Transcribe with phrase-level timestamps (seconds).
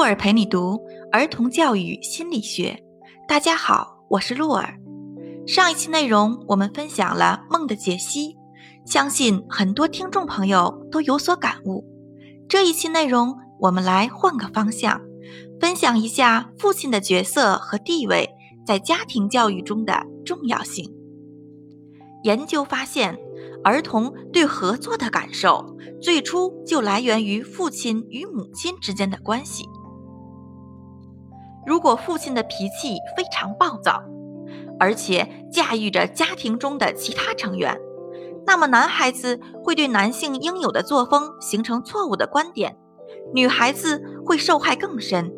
[0.00, 0.80] 洛尔陪你读
[1.12, 2.82] 儿童教育心理学。
[3.28, 4.80] 大家好，我是洛尔。
[5.46, 8.34] 上一期内容我们分享了梦的解析，
[8.86, 11.84] 相信很多听众朋友都有所感悟。
[12.48, 15.02] 这一期内容我们来换个方向，
[15.60, 18.30] 分享一下父亲的角色和地位
[18.66, 20.90] 在家庭教育中的重要性。
[22.24, 23.18] 研究发现，
[23.62, 29.68] 儿童对合作的感受最初就来源于父亲与母亲之间的关系。
[31.66, 34.02] 如果父亲的脾气非常暴躁，
[34.78, 37.78] 而且驾驭着家庭中的其他成员，
[38.46, 42.76] 那么男孩子会对男性应有的作风形成错误的观点，
[43.34, 45.32] 女孩子会受害更深。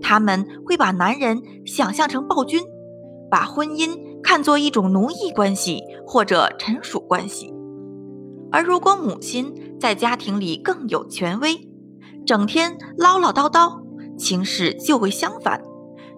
[0.00, 2.62] 他们会把男人想象成暴君，
[3.28, 7.52] 把婚姻看作一种奴役关系或者臣属关系。
[8.52, 11.68] 而如果母亲在家庭里更有权威，
[12.24, 13.82] 整天唠唠叨叨。
[14.16, 15.60] 情势就会相反，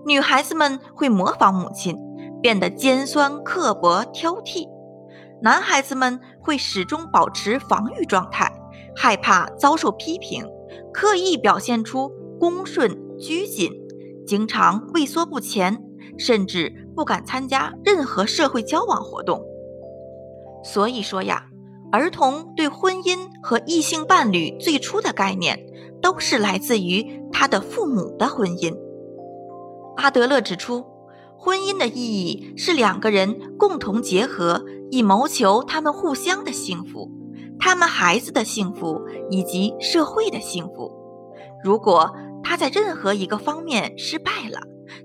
[0.07, 1.99] 女孩子们会模仿母亲，
[2.41, 4.69] 变得尖酸刻薄、挑剔；
[5.43, 8.49] 男孩子们会始终保持防御状态，
[8.95, 10.47] 害怕遭受批评，
[10.93, 13.73] 刻意表现出恭顺拘谨，
[14.25, 15.83] 经常畏缩不前，
[16.17, 19.43] 甚至不敢参加任何社会交往活动。
[20.63, 21.47] 所以说呀，
[21.91, 25.67] 儿童对婚姻和异性伴侣最初的概念。
[26.03, 28.73] 都是来自于他的父母的婚姻。
[29.97, 30.85] 阿德勒指出，
[31.39, 37.11] 婚姻的意义是两个人共同结合，以谋求他们互相的幸福、
[37.59, 40.93] 他们孩子的幸福以及社会的幸福。
[41.65, 44.61] 如果他在任何一个方面失败了，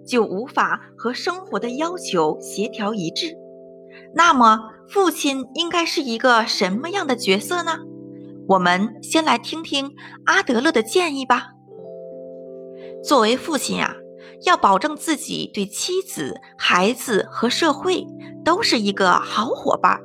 [0.06, 3.36] 就无法和生活的要求协调一致。
[4.14, 7.80] 那么，父亲应该是一个什么样的角色呢？
[8.48, 9.92] 我们先来听听
[10.26, 11.52] 阿德勒的建议吧。
[13.04, 13.96] 作为父亲呀，
[14.46, 18.06] 要保证自己对妻子、孩子和社会
[18.44, 20.00] 都是一个好伙伴。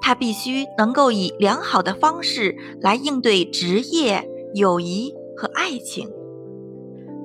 [0.00, 6.08] 他必须能够以良好的方式来应对职业、友谊和爱情，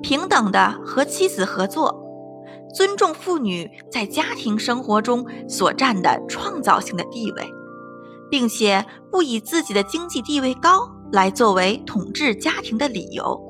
[0.02, 2.04] 平等的和妻子合作，
[2.74, 7.42] 尊重妇女在家庭生活中所占的创造性的地位。
[8.30, 13.40] 并且不以自己的经济地位高来作为统治家庭的理由，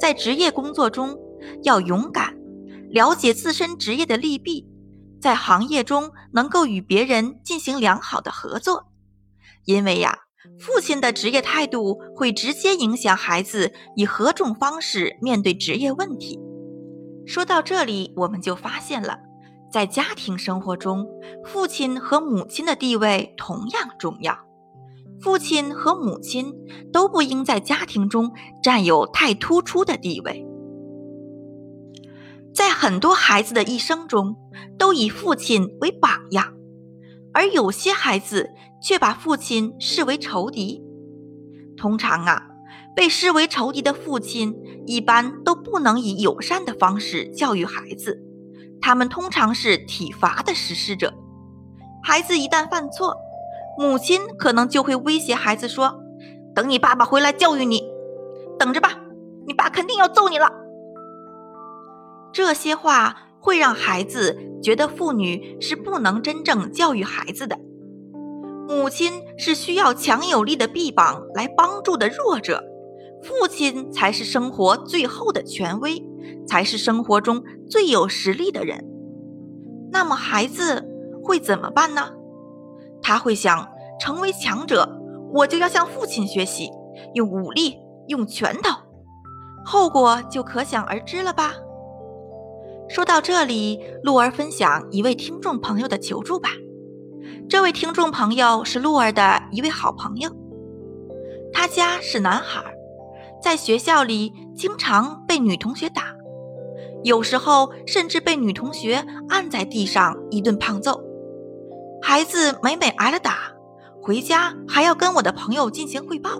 [0.00, 1.16] 在职业工作中
[1.62, 2.36] 要勇敢，
[2.90, 4.66] 了解自身职业的利弊，
[5.20, 8.86] 在行业中能够与别人进行良好的合作。
[9.64, 10.18] 因为呀，
[10.58, 16.40] 父亲的职业态度会直接影响孩子以何种方式面对职业问题。
[17.26, 19.18] 说到这里，我们就发现了。
[19.72, 21.06] 在家庭生活中，
[21.44, 24.36] 父亲和母亲的地位同样重要。
[25.20, 26.52] 父亲和母亲
[26.92, 28.32] 都不应在家庭中
[28.62, 30.44] 占有太突出的地位。
[32.54, 34.36] 在很多孩子的一生中，
[34.78, 36.52] 都以父亲为榜样，
[37.32, 38.50] 而有些孩子
[38.82, 40.82] 却把父亲视为仇敌。
[41.76, 42.42] 通常啊，
[42.94, 44.54] 被视为仇敌的父亲
[44.86, 48.22] 一般都不能以友善的方式教育孩子。
[48.80, 51.14] 他们通常是体罚的实施者。
[52.04, 53.16] 孩子一旦犯错，
[53.78, 56.00] 母亲可能就会威胁孩子说
[56.54, 57.82] ：“等你爸爸回来教育你，
[58.58, 58.98] 等着吧，
[59.46, 60.52] 你爸肯定要揍你了。”
[62.32, 67.58] 这些话会让孩子觉得妇女是不能真正教育孩子的，
[68.68, 72.64] 母亲是需要强有力的臂膀来帮助的弱者，
[73.22, 76.02] 父亲才是生活最后的权威。
[76.46, 78.84] 才是生活中最有实力的人。
[79.90, 80.88] 那么孩子
[81.22, 82.12] 会怎么办呢？
[83.02, 83.68] 他会想
[83.98, 85.00] 成为强者，
[85.32, 86.70] 我就要向父亲学习，
[87.14, 87.76] 用武力，
[88.06, 88.70] 用拳头，
[89.64, 91.54] 后果就可想而知了吧。
[92.92, 96.50] 说到这里，鹿儿分享一位听众朋友的求助吧。
[97.48, 100.30] 这位听众朋友是鹿儿的一位好朋友，
[101.54, 102.62] 他家是男孩，
[103.42, 106.14] 在学校里经常被女同学打。
[107.02, 111.00] 有时候甚至被女同学按在地上一顿胖揍，
[112.02, 113.54] 孩子每每挨了打，
[114.02, 116.32] 回家还要跟我的朋友进行汇报。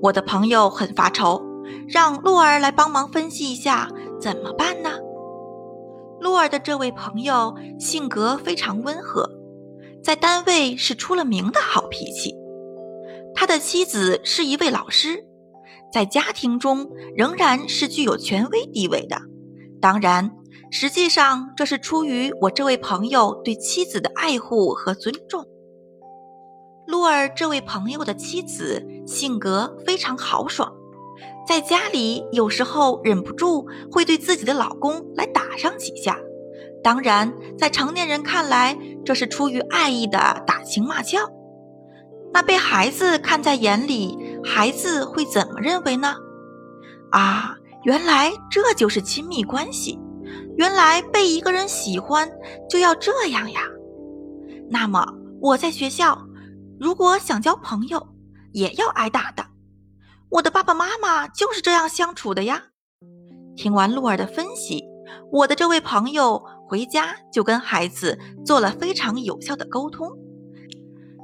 [0.00, 1.42] 我的朋友很发愁，
[1.86, 4.88] 让鹿儿来帮忙分析一下怎么办呢？
[6.22, 9.28] 鹿儿的这位朋友性格非常温和，
[10.04, 12.32] 在单位是出了名的好脾气。
[13.34, 15.24] 他的妻子是一位老师，
[15.92, 19.16] 在家庭中仍然是具有权威地位的。
[19.80, 20.30] 当然，
[20.70, 25.44] 实际上这是出于我这位朋友对妻子的爱护和尊重。
[26.86, 30.72] 鹿儿这位朋友的妻子性格非常豪爽，
[31.52, 36.18] 在家里有时候忍不住会对自己的老公来打上几下。
[36.82, 41.18] 当然，在成年人看来，这是出于爱意的打情骂俏。
[42.32, 46.14] 那被孩子看在眼里，孩子会怎么认为呢？
[47.10, 47.54] 啊，
[47.84, 50.00] 原来这就是亲密关系，
[50.56, 52.32] 原来被一个人喜欢
[52.66, 53.60] 就要这样呀。
[54.70, 55.06] 那么
[55.38, 56.18] 我在学校，
[56.80, 58.08] 如果想交朋友，
[58.52, 59.44] 也要挨打的。
[60.32, 62.64] 我的爸爸妈妈就是这样相处的呀。
[63.54, 64.82] 听完鹿儿的分析，
[65.30, 66.42] 我的这位朋友。
[66.72, 70.08] 回家就跟孩子做了非常有效的沟通，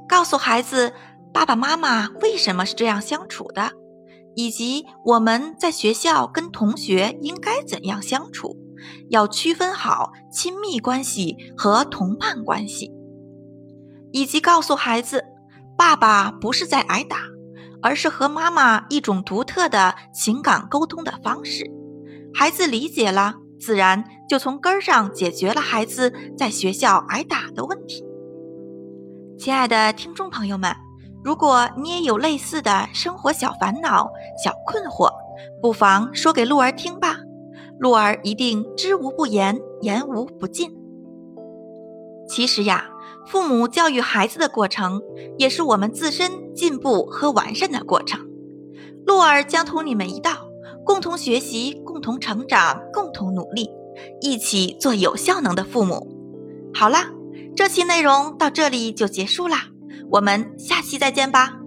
[0.07, 0.93] 告诉孩子
[1.33, 3.71] 爸爸妈妈为什么是这样相处的，
[4.35, 8.55] 以及我们在学校跟同学应该怎样相处，
[9.09, 12.93] 要区分好亲密关系和同伴关系，
[14.11, 15.25] 以及告诉孩子，
[15.75, 17.17] 爸爸不是在挨打，
[17.81, 21.63] 而是和妈妈一种独特的情感沟通的方式。
[22.33, 23.35] 孩子理解了。
[23.59, 28.01] 自然就从根儿上解决了孩子在学校挨打的问题。
[29.37, 30.73] 亲爱的听众朋友们，
[31.25, 34.09] 如果你也有类似的生活小烦恼、
[34.41, 35.11] 小困惑，
[35.61, 37.17] 不妨说给鹿儿听吧，
[37.79, 40.73] 鹿儿一定知无不言，言无不尽。
[42.39, 42.89] 其实呀，
[43.27, 45.01] 父母教育孩子的过程，
[45.37, 48.25] 也是我们自身进步和完善的过程。
[49.05, 50.47] 鹿儿将同你们一道。
[50.85, 53.69] 共同学习，共同成长，共同努力，
[54.21, 56.07] 一起做有效能的父母。
[56.73, 57.11] 好啦，
[57.57, 59.65] 这期内容到这里就结束啦，
[60.09, 61.58] 我们下期再见吧。